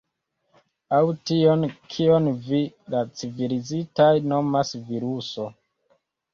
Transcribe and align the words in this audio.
Aŭ 0.99 1.01
tion 1.31 1.65
kion 1.91 2.31
vi, 2.49 2.63
la 2.95 3.03
civilizitaj, 3.21 4.11
nomas 4.35 4.77
viruso. 4.91 5.51